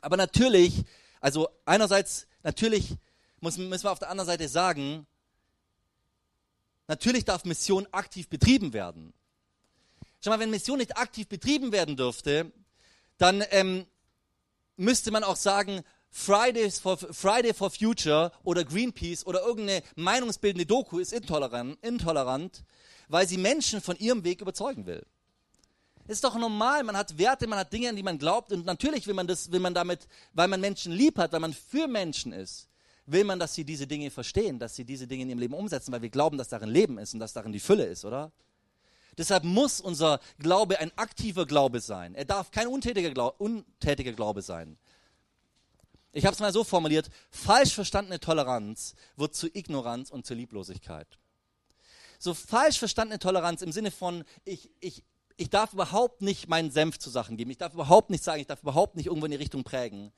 [0.00, 0.84] Aber natürlich,
[1.20, 2.96] also einerseits, natürlich
[3.44, 5.06] müssen, wir auf der anderen Seite sagen,
[6.88, 9.14] natürlich darf Mission aktiv betrieben werden.
[10.20, 12.52] Schau mal, wenn Mission nicht aktiv betrieben werden dürfte,
[13.18, 13.86] dann ähm,
[14.76, 20.98] müsste man auch sagen, Fridays for, Friday for Future oder Greenpeace oder irgendeine meinungsbildende Doku
[20.98, 22.64] ist intolerant, intolerant,
[23.08, 25.04] weil sie Menschen von ihrem Weg überzeugen will.
[26.06, 29.06] Ist doch normal, man hat Werte, man hat Dinge, an die man glaubt und natürlich
[29.06, 32.32] will man das, will man damit, weil man Menschen lieb hat, weil man für Menschen
[32.32, 32.68] ist,
[33.06, 35.92] will man, dass sie diese Dinge verstehen, dass sie diese Dinge in ihrem Leben umsetzen,
[35.92, 38.32] weil wir glauben, dass darin Leben ist und dass darin die Fülle ist, oder?
[39.16, 42.14] Deshalb muss unser Glaube ein aktiver Glaube sein.
[42.14, 44.76] Er darf kein untätiger Glaube, untätiger Glaube sein.
[46.12, 51.18] Ich habe es mal so formuliert, falsch verstandene Toleranz wird zu Ignoranz und zu Lieblosigkeit.
[52.18, 55.02] So falsch verstandene Toleranz im Sinne von, ich, ich,
[55.36, 58.46] ich darf überhaupt nicht meinen Senf zu Sachen geben, ich darf überhaupt nicht sagen, ich
[58.46, 60.12] darf überhaupt nicht irgendwo in die Richtung prägen.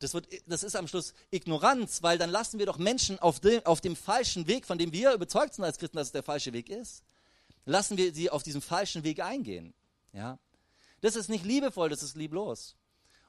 [0.00, 3.64] Das, wird, das ist am Schluss Ignoranz, weil dann lassen wir doch Menschen auf dem,
[3.66, 6.52] auf dem falschen Weg, von dem wir überzeugt sind als Christen, dass es der falsche
[6.52, 7.02] Weg ist
[7.68, 9.74] lassen wir sie auf diesem falschen Weg eingehen.
[10.12, 10.38] Ja?
[11.00, 12.76] Das ist nicht liebevoll, das ist lieblos.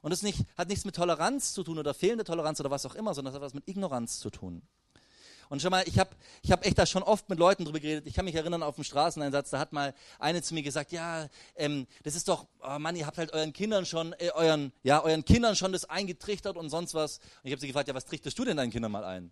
[0.02, 2.96] Und das nicht, hat nichts mit Toleranz zu tun oder fehlende Toleranz oder was auch
[2.96, 4.62] immer, sondern das hat was mit Ignoranz zu tun.
[5.50, 6.12] Und schon mal, ich habe
[6.44, 8.06] ich hab echt da schon oft mit Leuten drüber geredet.
[8.06, 11.28] Ich kann mich erinnern auf dem Straßeneinsatz, da hat mal eine zu mir gesagt, ja,
[11.56, 15.04] ähm, das ist doch, oh Mann, ihr habt halt euren Kindern schon, äh, euren, ja,
[15.04, 17.18] euren Kindern schon das eingetrichtert und sonst was.
[17.18, 19.32] Und ich habe sie gefragt, ja, was trichterst du denn deinen Kindern mal ein?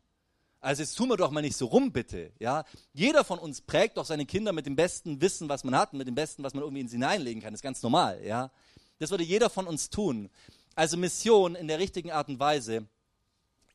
[0.60, 2.32] Also jetzt tun wir doch mal nicht so rum, bitte.
[2.40, 2.66] Ja?
[2.94, 6.00] Jeder von uns prägt doch seine Kinder mit dem besten Wissen, was man hat, und
[6.00, 7.54] mit dem besten, was man irgendwie in sie hineinlegen kann.
[7.54, 8.24] Das ist ganz normal.
[8.26, 8.52] Ja?
[8.98, 10.30] Das würde jeder von uns tun.
[10.74, 12.88] Also Mission in der richtigen Art und Weise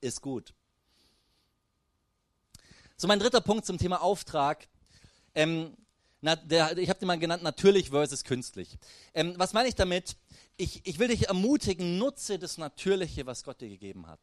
[0.01, 0.55] ist gut.
[2.97, 4.69] So mein dritter Punkt zum Thema Auftrag.
[5.35, 5.77] Ähm,
[6.21, 8.79] na, der, ich habe den mal genannt, natürlich versus künstlich.
[9.13, 10.17] Ähm, was meine ich damit?
[10.57, 14.21] Ich, ich will dich ermutigen, nutze das Natürliche, was Gott dir gegeben hat.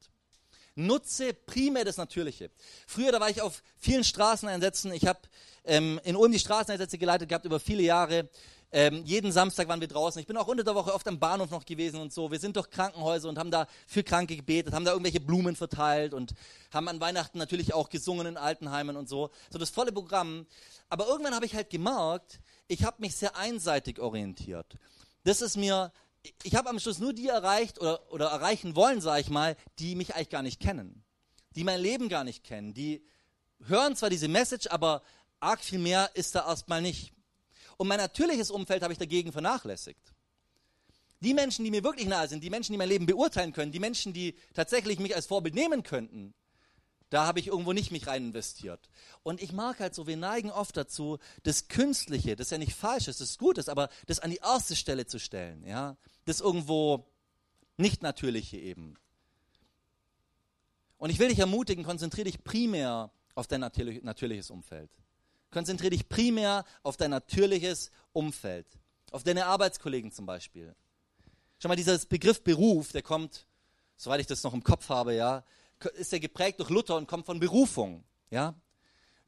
[0.76, 2.52] Nutze primär das Natürliche.
[2.88, 4.94] Früher, da war ich auf vielen Straßeneinsätzen.
[4.94, 5.20] Ich habe
[5.66, 8.30] ähm, in Ulm die Straßeneinsätze geleitet gehabt über viele Jahre.
[8.72, 10.20] Ähm, jeden Samstag waren wir draußen.
[10.20, 12.32] Ich bin auch unter der Woche oft am Bahnhof noch gewesen und so.
[12.32, 16.14] Wir sind durch Krankenhäuser und haben da für Kranke gebetet, haben da irgendwelche Blumen verteilt
[16.14, 16.34] und
[16.72, 19.32] haben an Weihnachten natürlich auch gesungen in Altenheimen und so.
[19.50, 20.46] So das volle Programm.
[20.88, 24.78] Aber irgendwann habe ich halt gemerkt, ich habe mich sehr einseitig orientiert.
[25.24, 25.92] Das ist mir
[26.44, 29.96] ich habe am Schluss nur die erreicht oder, oder erreichen wollen, sage ich mal, die
[29.96, 31.04] mich eigentlich gar nicht kennen,
[31.56, 33.04] die mein Leben gar nicht kennen, die
[33.66, 35.02] hören zwar diese Message, aber
[35.40, 37.14] arg viel mehr ist da erstmal nicht.
[37.80, 40.14] Und mein natürliches Umfeld habe ich dagegen vernachlässigt.
[41.22, 43.80] Die Menschen, die mir wirklich nahe sind, die Menschen, die mein Leben beurteilen können, die
[43.80, 46.34] Menschen, die tatsächlich mich als Vorbild nehmen könnten,
[47.10, 48.90] da habe ich irgendwo nicht mich rein investiert.
[49.24, 53.08] Und ich mag halt so, wir neigen oft dazu, das Künstliche, das ja nicht falsch
[53.08, 55.66] ist, das gut ist, aber das an die erste Stelle zu stellen.
[55.66, 55.96] Ja?
[56.26, 57.08] Das irgendwo
[57.78, 58.98] nicht Natürliche eben.
[60.98, 64.92] Und ich will dich ermutigen, konzentriere dich primär auf dein natürlich, natürliches Umfeld.
[65.52, 68.68] Konzentriere dich primär auf dein natürliches Umfeld.
[69.12, 70.76] Auf deine Arbeitskollegen zum Beispiel.
[71.60, 73.48] Schau mal, dieser Begriff Beruf, der kommt,
[73.98, 75.44] soweit ich das noch im Kopf habe, ja,
[75.96, 78.04] ist er geprägt durch Luther und kommt von Berufung.
[78.30, 78.54] Ja?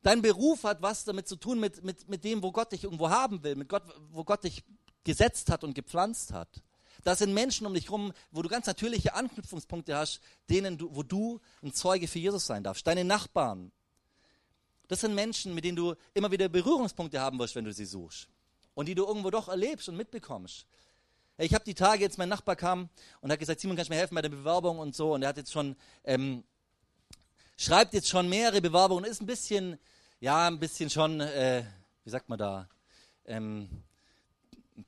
[0.03, 3.10] Dein Beruf hat was damit zu tun mit, mit, mit dem, wo Gott dich irgendwo
[3.10, 4.63] haben will, mit Gott, wo Gott dich
[5.03, 6.62] gesetzt hat und gepflanzt hat.
[7.03, 11.03] Das sind Menschen um dich herum, wo du ganz natürliche Anknüpfungspunkte hast, denen du, wo
[11.03, 12.86] du ein Zeuge für Jesus sein darfst.
[12.86, 13.71] Deine Nachbarn.
[14.91, 18.27] Das sind Menschen, mit denen du immer wieder Berührungspunkte haben wirst, wenn du sie suchst.
[18.73, 20.65] Und die du irgendwo doch erlebst und mitbekommst.
[21.38, 22.89] Ich habe die Tage jetzt, mein Nachbar kam
[23.21, 25.13] und hat gesagt, Simon, kannst du mir helfen bei der Bewerbung und so.
[25.13, 26.43] Und er hat jetzt schon, ähm,
[27.56, 29.80] schreibt jetzt schon mehrere Bewerbungen, ist ein bisschen,
[30.19, 31.63] ja, ein bisschen schon, äh,
[32.04, 32.67] wie sagt man da,
[33.23, 33.69] ähm,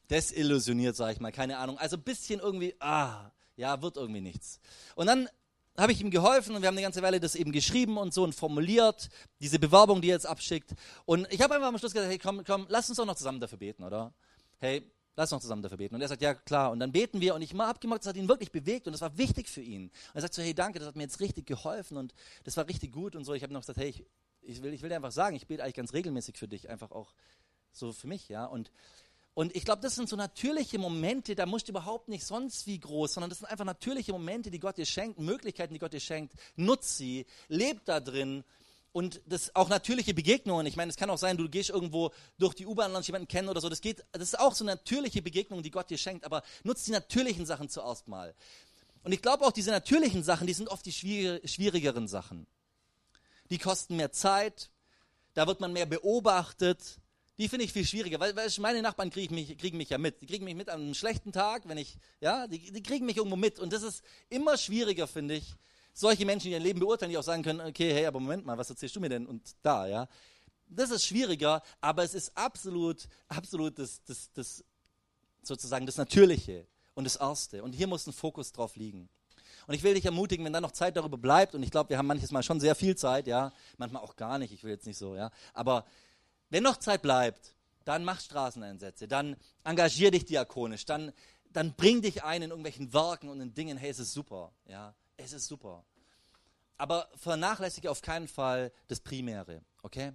[0.09, 1.77] desillusioniert, sage ich mal, keine Ahnung.
[1.77, 4.59] Also ein bisschen irgendwie, ah, ja, wird irgendwie nichts.
[4.95, 5.29] Und dann
[5.77, 8.23] habe ich ihm geholfen und wir haben eine ganze Weile das eben geschrieben und so
[8.23, 9.09] und formuliert,
[9.39, 10.73] diese Bewerbung, die er jetzt abschickt.
[11.05, 13.39] Und ich habe einfach am Schluss gesagt, hey, komm, komm, lass uns doch noch zusammen
[13.39, 14.13] dafür beten, oder?
[14.59, 14.83] Hey,
[15.15, 15.93] Lass uns zusammen dafür beten.
[15.93, 16.71] Und er sagt, ja klar.
[16.71, 19.01] Und dann beten wir und ich habe gemerkt, das hat ihn wirklich bewegt und das
[19.01, 19.83] war wichtig für ihn.
[19.83, 22.67] Und er sagt so, hey danke, das hat mir jetzt richtig geholfen und das war
[22.67, 23.33] richtig gut und so.
[23.33, 24.03] Ich habe noch gesagt, hey, ich,
[24.41, 26.91] ich, will, ich will dir einfach sagen, ich bete eigentlich ganz regelmäßig für dich, einfach
[26.91, 27.13] auch
[27.71, 28.45] so für mich, ja.
[28.45, 28.71] Und,
[29.35, 32.79] und ich glaube, das sind so natürliche Momente, da musst du überhaupt nicht sonst wie
[32.79, 35.99] groß, sondern das sind einfach natürliche Momente, die Gott dir schenkt, Möglichkeiten, die Gott dir
[35.99, 36.33] schenkt.
[36.55, 38.43] Nutz sie, leb da drin
[38.91, 40.67] und das auch natürliche Begegnungen.
[40.67, 43.49] Ich meine, es kann auch sein, du gehst irgendwo durch die U-Bahn, lernst jemanden kennen
[43.49, 43.67] oder so.
[43.67, 46.25] Das geht, das ist auch so natürliche Begegnungen, die Gott dir schenkt.
[46.25, 48.35] Aber nutzt die natürlichen Sachen zuerst mal.
[49.03, 52.45] Und ich glaube auch, diese natürlichen Sachen, die sind oft die schwierigeren Sachen.
[53.49, 54.69] Die kosten mehr Zeit,
[55.33, 56.99] da wird man mehr beobachtet.
[57.37, 60.21] Die finde ich viel schwieriger, weil, weil meine Nachbarn kriegen mich, kriegen mich ja mit.
[60.21, 63.17] Die kriegen mich mit an einem schlechten Tag, wenn ich, ja, die, die kriegen mich
[63.17, 63.57] irgendwo mit.
[63.57, 65.55] Und das ist immer schwieriger, finde ich,
[65.93, 68.57] solche Menschen, die ihr Leben beurteilen, die auch sagen können, okay, hey, aber Moment mal,
[68.57, 69.25] was erzählst du mir denn?
[69.25, 70.07] Und da, ja.
[70.67, 74.63] Das ist schwieriger, aber es ist absolut, absolut das, das, das
[75.41, 77.63] sozusagen das Natürliche und das Erste.
[77.63, 79.09] Und hier muss ein Fokus drauf liegen.
[79.67, 81.97] Und ich will dich ermutigen, wenn da noch Zeit darüber bleibt, und ich glaube, wir
[81.97, 84.85] haben manches Mal schon sehr viel Zeit, ja, manchmal auch gar nicht, ich will jetzt
[84.85, 85.85] nicht so, ja, aber
[86.49, 91.11] wenn noch Zeit bleibt, dann mach Straßeneinsätze, dann engagier dich diakonisch, dann,
[91.51, 94.95] dann bring dich ein in irgendwelchen Werken und in Dingen, hey, es ist super, ja,
[95.17, 95.83] es ist super.
[96.77, 100.13] Aber vernachlässige auf keinen Fall das Primäre, okay?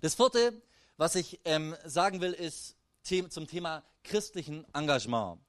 [0.00, 0.62] Das vierte,
[0.96, 5.40] was ich ähm, sagen will, ist zum Thema christlichen Engagement.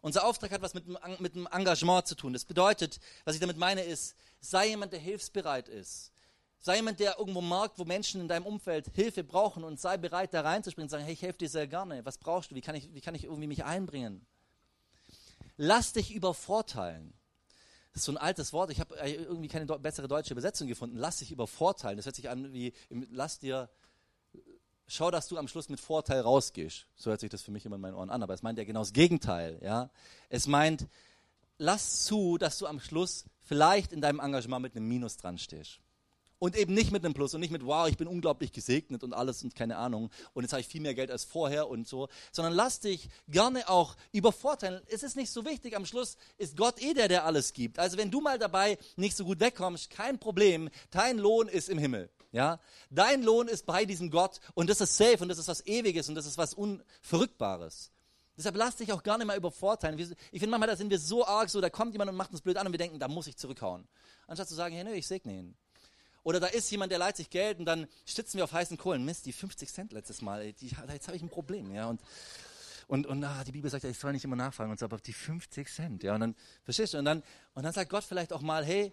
[0.00, 0.86] Unser Auftrag hat was mit,
[1.20, 2.32] mit dem Engagement zu tun.
[2.32, 6.09] Das bedeutet, was ich damit meine, ist, sei jemand, der hilfsbereit ist.
[6.60, 10.34] Sei jemand, der irgendwo merkt, wo Menschen in deinem Umfeld Hilfe brauchen und sei bereit,
[10.34, 12.04] da reinzuspringen und sagen, hey, ich helfe dir sehr gerne.
[12.04, 12.54] Was brauchst du?
[12.54, 14.26] Wie kann ich, wie kann ich irgendwie mich einbringen?
[15.56, 17.14] Lass dich übervorteilen.
[17.92, 18.70] Das ist so ein altes Wort.
[18.70, 20.96] Ich habe äh, irgendwie keine bessere deutsche Übersetzung gefunden.
[20.96, 21.96] Lass dich übervorteilen.
[21.96, 22.72] Das hört sich an wie,
[23.10, 23.70] lass dir
[24.90, 26.86] schau, dass du am Schluss mit Vorteil rausgehst.
[26.96, 28.64] So hört sich das für mich immer in meinen Ohren an, aber es meint ja
[28.64, 29.58] genau das Gegenteil.
[29.62, 29.90] Ja?
[30.28, 30.88] Es meint,
[31.58, 35.80] lass zu, dass du am Schluss vielleicht in deinem Engagement mit einem Minus dran stehst.
[36.40, 39.12] Und eben nicht mit einem Plus und nicht mit, wow, ich bin unglaublich gesegnet und
[39.12, 42.08] alles und keine Ahnung und jetzt habe ich viel mehr Geld als vorher und so,
[42.32, 44.80] sondern lass dich gerne auch übervorteilen.
[44.88, 47.78] Es ist nicht so wichtig, am Schluss ist Gott eh der, der alles gibt.
[47.78, 51.76] Also wenn du mal dabei nicht so gut wegkommst, kein Problem, dein Lohn ist im
[51.76, 52.08] Himmel.
[52.32, 52.58] Ja?
[52.88, 56.08] Dein Lohn ist bei diesem Gott und das ist safe und das ist was Ewiges
[56.08, 57.92] und das ist was Unverrückbares.
[58.40, 59.98] Deshalb lass dich auch gar nicht mal übervorteilen.
[59.98, 62.40] Ich finde manchmal, da sind wir so arg so, da kommt jemand und macht uns
[62.40, 63.86] blöd an und wir denken, da muss ich zurückhauen.
[64.26, 65.56] Anstatt zu sagen, hey, nö, ich segne ihn.
[66.22, 69.04] Oder da ist jemand, der leiht sich Geld und dann sitzen wir auf heißen Kohlen.
[69.04, 71.72] Mist, die 50 Cent letztes Mal, die, jetzt habe ich ein Problem.
[71.72, 71.88] Ja?
[71.88, 72.00] Und,
[72.88, 75.12] und, und ah, die Bibel sagt ich soll nicht immer nachfragen und so, aber die
[75.12, 76.02] 50 Cent.
[76.02, 76.14] Ja?
[76.14, 76.98] Und dann, verstehst du?
[76.98, 77.22] Und dann,
[77.54, 78.92] und dann sagt Gott vielleicht auch mal, hey,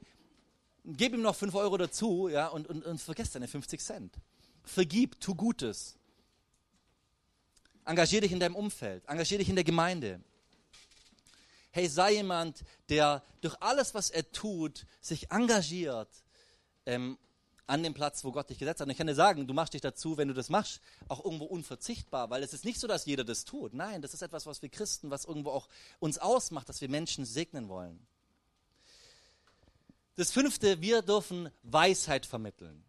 [0.85, 4.15] gib ihm noch 5 Euro dazu ja, und, und, und vergesst deine 50 Cent.
[4.63, 5.97] Vergib, tu Gutes.
[7.85, 10.21] Engagier dich in deinem Umfeld, engagier dich in der Gemeinde.
[11.71, 16.09] Hey, sei jemand, der durch alles, was er tut, sich engagiert
[16.87, 17.17] ähm,
[17.67, 18.87] an dem Platz, wo Gott dich gesetzt hat.
[18.87, 21.45] Und ich kann dir sagen, du machst dich dazu, wenn du das machst, auch irgendwo
[21.45, 23.73] unverzichtbar, weil es ist nicht so, dass jeder das tut.
[23.73, 25.67] Nein, das ist etwas, was wir Christen, was irgendwo auch
[25.99, 27.99] uns ausmacht, dass wir Menschen segnen wollen.
[30.15, 32.83] Das fünfte, wir dürfen Weisheit vermitteln.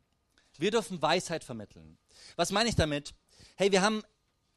[0.56, 1.98] Wir dürfen Weisheit vermitteln.
[2.36, 3.14] Was meine ich damit?
[3.56, 4.02] Hey, wir haben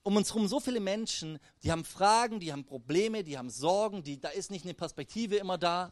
[0.04, 4.04] um uns herum so viele Menschen, die haben Fragen, die haben Probleme, die haben Sorgen,
[4.04, 5.92] die, da ist nicht eine Perspektive immer da.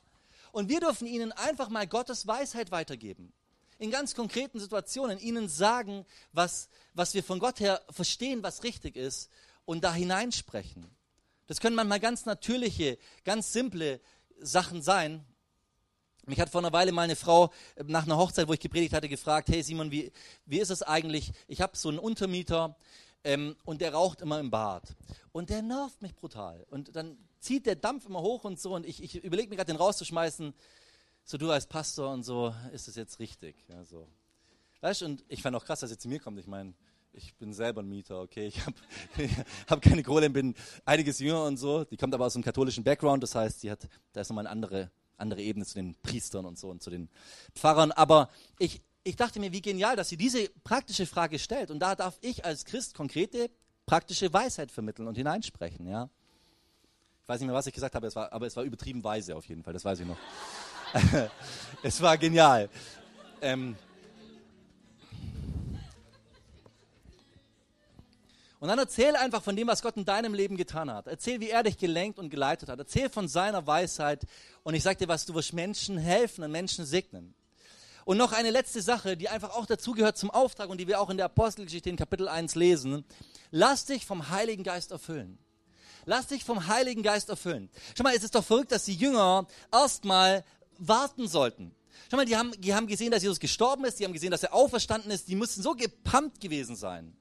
[0.51, 3.33] Und wir dürfen ihnen einfach mal Gottes Weisheit weitergeben.
[3.79, 8.95] In ganz konkreten Situationen ihnen sagen, was, was wir von Gott her verstehen, was richtig
[8.95, 9.29] ist
[9.65, 10.85] und da hineinsprechen.
[11.47, 13.99] Das können manchmal ganz natürliche, ganz simple
[14.39, 15.25] Sachen sein,
[16.29, 18.93] mich hat vor einer Weile mal eine Frau äh, nach einer Hochzeit, wo ich gepredigt
[18.93, 20.11] hatte, gefragt, hey Simon, wie,
[20.45, 21.31] wie ist es eigentlich?
[21.47, 22.77] Ich habe so einen Untermieter
[23.23, 24.83] ähm, und der raucht immer im Bad.
[25.31, 26.65] Und der nervt mich brutal.
[26.69, 29.71] Und dann zieht der Dampf immer hoch und so und ich, ich überlege mir gerade,
[29.71, 30.53] den rauszuschmeißen.
[31.23, 33.55] So du als Pastor und so, ist das jetzt richtig?
[33.67, 34.08] Ja, so.
[34.82, 36.39] Weißt und ich fand auch krass, dass er zu mir kommt.
[36.39, 36.73] Ich meine,
[37.13, 38.75] ich bin selber ein Mieter, okay, ich habe
[39.67, 40.55] hab keine Kohle, bin
[40.86, 41.84] einiges jünger und so.
[41.84, 44.51] Die kommt aber aus einem katholischen Background, das heißt, die hat, da ist nochmal eine
[44.51, 47.10] andere andere Ebene zu den Priestern und so und zu den
[47.53, 47.91] Pfarrern.
[47.91, 51.71] Aber ich, ich dachte mir, wie genial, dass sie diese praktische Frage stellt.
[51.71, 53.49] Und da darf ich als Christ konkrete,
[53.86, 55.88] praktische Weisheit vermitteln und hineinsprechen.
[55.88, 56.10] Ja?
[57.23, 59.36] Ich weiß nicht mehr, was ich gesagt habe, es war, aber es war übertrieben weise
[59.36, 60.17] auf jeden Fall, das weiß ich noch.
[61.84, 62.69] es war genial.
[63.41, 63.75] Ähm,
[68.60, 71.08] Und dann erzähl einfach von dem, was Gott in deinem Leben getan hat.
[71.08, 72.78] Erzähl, wie er dich gelenkt und geleitet hat.
[72.78, 74.23] Erzähl von seiner Weisheit.
[74.63, 77.34] Und ich sag dir was, du wirst Menschen helfen und Menschen segnen.
[78.04, 81.10] Und noch eine letzte Sache, die einfach auch dazugehört zum Auftrag und die wir auch
[81.10, 83.06] in der Apostelgeschichte in Kapitel 1 lesen.
[83.49, 85.38] Lass dich vom Heiligen Geist erfüllen.
[86.06, 87.69] Lass dich vom Heiligen Geist erfüllen.
[87.95, 90.43] Schau mal, es ist doch verrückt, dass die Jünger erstmal
[90.79, 91.75] warten sollten.
[92.09, 94.43] Schau mal, die haben, die haben gesehen, dass Jesus gestorben ist, die haben gesehen, dass
[94.43, 97.15] er auferstanden ist, die mussten so gepumpt gewesen sein.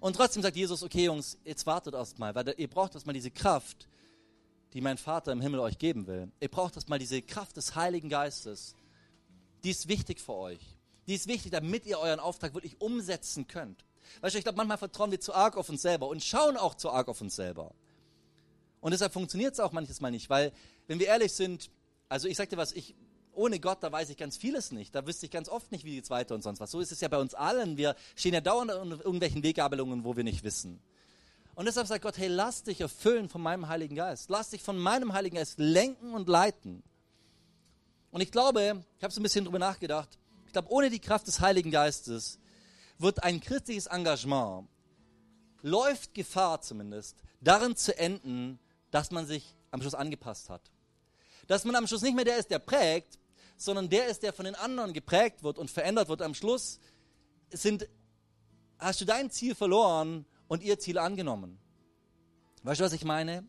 [0.00, 3.12] Und trotzdem sagt Jesus, okay Jungs, jetzt wartet erst mal, weil ihr braucht erst mal
[3.12, 3.88] diese Kraft,
[4.74, 6.30] die mein Vater im Himmel euch geben will.
[6.40, 8.74] Ihr braucht erst mal diese Kraft des Heiligen Geistes.
[9.62, 10.60] Die ist wichtig für euch.
[11.06, 13.84] Die ist wichtig, damit ihr euren Auftrag wirklich umsetzen könnt.
[14.20, 16.74] Weißt du, ich glaube, manchmal vertrauen wir zu arg auf uns selber und schauen auch
[16.74, 17.72] zu arg auf uns selber.
[18.80, 20.52] Und deshalb funktioniert es auch manches Mal nicht, weil,
[20.86, 21.70] wenn wir ehrlich sind,
[22.08, 22.94] also ich sag dir was, ich,
[23.34, 24.94] ohne Gott, da weiß ich ganz vieles nicht.
[24.94, 26.70] Da wüsste ich ganz oft nicht, wie geht's weiter und sonst was.
[26.70, 27.76] So ist es ja bei uns allen.
[27.76, 30.80] Wir stehen ja dauernd in irgendwelchen Wegabelungen, wo wir nicht wissen.
[31.54, 34.28] Und deshalb sagt Gott, hey, lass dich erfüllen von meinem Heiligen Geist.
[34.30, 36.82] Lass dich von meinem Heiligen Geist lenken und leiten.
[38.10, 41.26] Und ich glaube, ich habe so ein bisschen drüber nachgedacht, ich glaube, ohne die Kraft
[41.26, 42.38] des Heiligen Geistes
[42.98, 44.68] wird ein christliches Engagement,
[45.62, 48.58] läuft Gefahr zumindest, darin zu enden,
[48.90, 50.62] dass man sich am Schluss angepasst hat.
[51.48, 53.18] Dass man am Schluss nicht mehr der ist, der prägt,
[53.56, 56.22] sondern der ist, der von den anderen geprägt wird und verändert wird.
[56.22, 56.80] Am Schluss
[57.50, 57.88] sind,
[58.78, 61.58] hast du dein Ziel verloren und ihr Ziel angenommen.
[62.62, 63.46] Weißt du, was ich meine?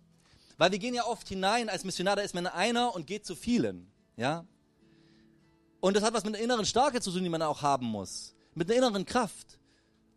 [0.57, 3.35] Weil wir gehen ja oft hinein als Missionar, da ist man einer und geht zu
[3.35, 3.91] vielen.
[4.15, 4.45] Ja?
[5.79, 8.35] Und das hat was mit einer inneren Stärke zu tun, die man auch haben muss.
[8.53, 9.59] Mit einer inneren Kraft.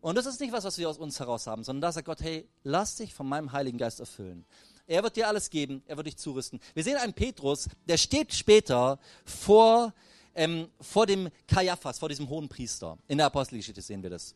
[0.01, 2.21] Und das ist nicht was, was wir aus uns heraus haben, sondern da sagt Gott,
[2.21, 4.45] hey, lass dich von meinem Heiligen Geist erfüllen.
[4.89, 6.59] Er wird dir alles geben, er wird dich zurüsten.
[6.73, 9.93] Wir sehen einen Petrus, der steht später vor,
[10.33, 12.97] ähm, vor dem Kaiaphas, vor diesem hohen Priester.
[13.07, 14.33] In der Apostelgeschichte sehen wir das.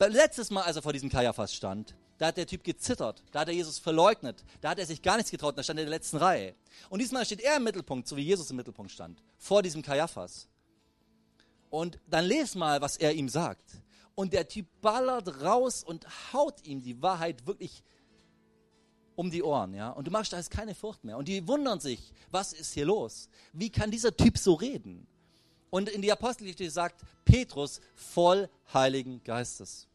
[0.00, 3.48] Letztes Mal, als er vor diesem Kaiaphas stand, da hat der Typ gezittert, da hat
[3.48, 5.96] er Jesus verleugnet, da hat er sich gar nichts getraut, da stand er in der
[5.96, 6.56] letzten Reihe.
[6.90, 10.48] Und diesmal steht er im Mittelpunkt, so wie Jesus im Mittelpunkt stand, vor diesem Kaiaphas.
[11.70, 13.70] Und dann les mal, was er ihm sagt.
[14.16, 17.84] Und der Typ ballert raus und haut ihm die Wahrheit wirklich
[19.16, 19.90] um die Ohren, ja.
[19.90, 21.16] Und du machst da jetzt keine Furcht mehr.
[21.16, 23.28] Und die wundern sich, was ist hier los?
[23.52, 25.06] Wie kann dieser Typ so reden?
[25.70, 29.86] Und in die Apostelgeschichte sagt Petrus voll Heiligen Geistes.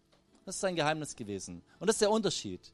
[0.46, 1.62] Das ist sein Geheimnis gewesen.
[1.80, 2.74] Und das ist der Unterschied.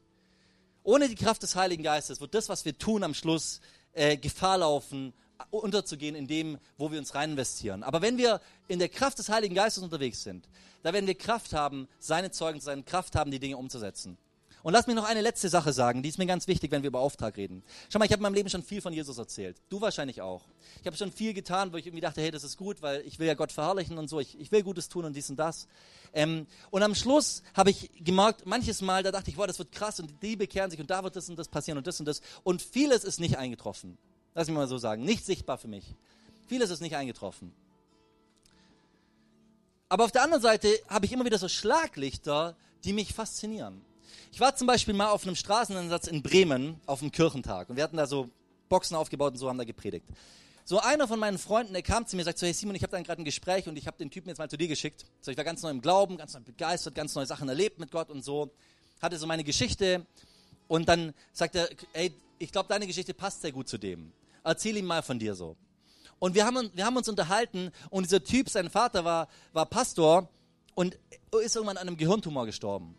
[0.82, 3.60] Ohne die Kraft des Heiligen Geistes wird das, was wir tun, am Schluss
[3.92, 5.12] äh, Gefahr laufen,
[5.50, 7.82] unterzugehen in dem, wo wir uns rein investieren.
[7.82, 10.48] Aber wenn wir in der Kraft des Heiligen Geistes unterwegs sind,
[10.82, 14.18] da werden wir Kraft haben, seine Zeugen, seine Kraft haben, die Dinge umzusetzen.
[14.64, 16.88] Und lass mich noch eine letzte Sache sagen, die ist mir ganz wichtig, wenn wir
[16.88, 17.62] über Auftrag reden.
[17.90, 19.60] Schau mal, ich habe in meinem Leben schon viel von Jesus erzählt.
[19.68, 20.40] Du wahrscheinlich auch.
[20.80, 23.18] Ich habe schon viel getan, wo ich irgendwie dachte, hey, das ist gut, weil ich
[23.18, 24.20] will ja Gott verherrlichen und so.
[24.20, 25.68] Ich, ich will Gutes tun und dies und das.
[26.14, 29.70] Ähm, und am Schluss habe ich gemerkt, manches Mal, da dachte ich, boah, das wird
[29.70, 32.06] krass und die bekehren sich und da wird das und das passieren und das und
[32.06, 32.22] das.
[32.42, 33.98] Und vieles ist nicht eingetroffen.
[34.34, 35.04] Lass mich mal so sagen.
[35.04, 35.94] Nicht sichtbar für mich.
[36.46, 37.52] Vieles ist nicht eingetroffen.
[39.90, 43.82] Aber auf der anderen Seite habe ich immer wieder so Schlaglichter, die mich faszinieren.
[44.32, 47.84] Ich war zum Beispiel mal auf einem Straßeneinsatz in Bremen auf einem Kirchentag und wir
[47.84, 48.30] hatten da so
[48.68, 50.06] Boxen aufgebaut und so haben da gepredigt.
[50.64, 52.82] So einer von meinen Freunden, der kam zu mir und sagt so, hey Simon, ich
[52.82, 55.04] habe da gerade ein Gespräch und ich habe den Typen jetzt mal zu dir geschickt.
[55.20, 57.90] So, ich war ganz neu im Glauben, ganz neu begeistert, ganz neue Sachen erlebt mit
[57.90, 58.50] Gott und so.
[59.02, 60.06] Hatte so meine Geschichte
[60.66, 64.12] und dann sagt er, ey, ich glaube, deine Geschichte passt sehr gut zu dem.
[64.42, 65.56] Erzähl ihm mal von dir so.
[66.18, 70.28] Und wir haben, wir haben uns unterhalten und dieser Typ, sein Vater war, war Pastor
[70.74, 70.98] und
[71.42, 72.96] ist irgendwann an einem Gehirntumor gestorben.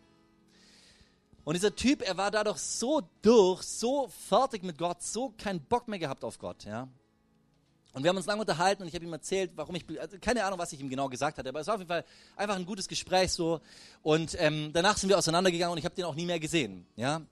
[1.46, 5.86] Und dieser Typ, er war dadurch so durch, so fertig mit Gott, so keinen Bock
[5.86, 6.88] mehr gehabt auf Gott, ja.
[7.92, 10.44] Und wir haben uns lange unterhalten und ich habe ihm erzählt, warum ich, also keine
[10.44, 12.04] Ahnung, was ich ihm genau gesagt hatte, aber es war auf jeden Fall
[12.34, 13.60] einfach ein gutes Gespräch so.
[14.02, 17.22] Und ähm, danach sind wir auseinandergegangen und ich habe den auch nie mehr gesehen, ja.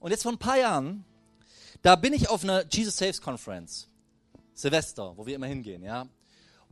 [0.00, 1.04] Und jetzt vor ein paar Jahren,
[1.82, 3.88] da bin ich auf einer Jesus Saves Conference,
[4.54, 6.08] Silvester, wo wir immer hingehen, ja.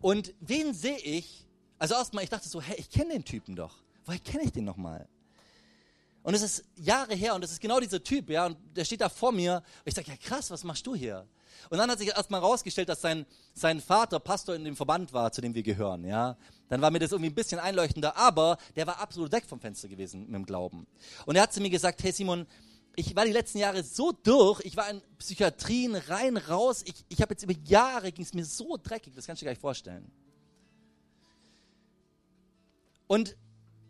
[0.00, 1.46] Und wen sehe ich?
[1.78, 3.82] Also erstmal, ich dachte so, hey, ich kenne den Typen doch.
[4.06, 5.06] Woher kenne ich den nochmal?
[6.30, 9.00] Und es ist Jahre her und es ist genau dieser Typ, ja, und der steht
[9.00, 9.56] da vor mir.
[9.56, 11.26] Und ich sage, ja krass, was machst du hier?
[11.70, 15.32] Und dann hat sich erstmal rausgestellt, dass sein, sein Vater Pastor in dem Verband war,
[15.32, 16.36] zu dem wir gehören, ja.
[16.68, 19.88] Dann war mir das irgendwie ein bisschen einleuchtender, aber der war absolut weg vom Fenster
[19.88, 20.86] gewesen mit dem Glauben.
[21.26, 22.46] Und er hat zu mir gesagt, hey Simon,
[22.94, 27.20] ich war die letzten Jahre so durch, ich war in Psychiatrien rein, raus, ich, ich
[27.22, 29.60] habe jetzt über Jahre, ging es mir so dreckig, das kannst du dir gar nicht
[29.60, 30.08] vorstellen.
[33.08, 33.36] Und,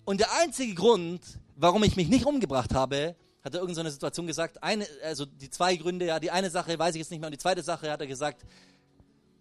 [0.06, 1.20] und der einzige Grund,
[1.60, 4.62] warum ich mich nicht umgebracht habe, hat er irgendeine so Situation gesagt.
[4.62, 7.32] Eine, also die zwei Gründe, ja, die eine Sache weiß ich jetzt nicht mehr und
[7.32, 8.44] die zweite Sache hat er gesagt,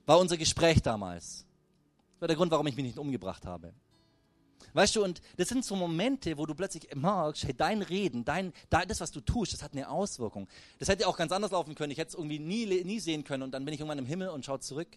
[0.06, 1.46] war unser Gespräch damals.
[2.14, 3.74] Das war der Grund, warum ich mich nicht umgebracht habe.
[4.74, 8.54] Weißt du, und das sind so Momente, wo du plötzlich merkst, hey, dein Reden, dein,
[8.70, 10.48] das, was du tust, das hat eine Auswirkung.
[10.78, 11.92] Das hätte auch ganz anders laufen können.
[11.92, 14.30] Ich hätte es irgendwie nie, nie sehen können und dann bin ich irgendwann im Himmel
[14.30, 14.90] und schaue zurück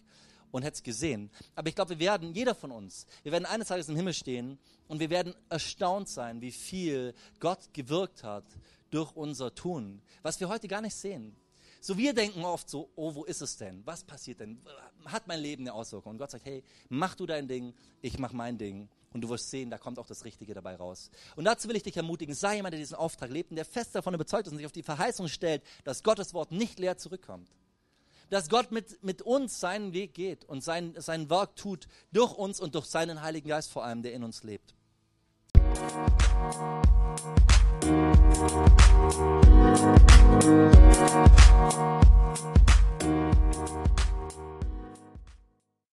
[0.53, 1.31] und hätte es gesehen.
[1.55, 4.59] Aber ich glaube, wir werden, jeder von uns, wir werden eines Tages im Himmel stehen
[4.87, 8.45] und wir werden erstaunt sein, wie viel Gott gewirkt hat
[8.91, 11.35] durch unser Tun, was wir heute gar nicht sehen.
[11.81, 13.81] So wir denken oft so, oh, wo ist es denn?
[13.85, 14.61] Was passiert denn?
[15.05, 16.11] Hat mein Leben eine Auswirkung?
[16.11, 18.87] Und Gott sagt, hey, mach du dein Ding, ich mach mein Ding.
[19.11, 21.09] Und du wirst sehen, da kommt auch das Richtige dabei raus.
[21.35, 23.95] Und dazu will ich dich ermutigen, sei jemand, der diesen Auftrag lebt und der fest
[23.95, 27.49] davon überzeugt ist und sich auf die Verheißung stellt, dass Gottes Wort nicht leer zurückkommt
[28.29, 32.59] dass Gott mit, mit uns seinen Weg geht und sein, sein Werk tut durch uns
[32.59, 34.73] und durch seinen Heiligen Geist vor allem, der in uns lebt.
[37.85, 38.13] Musik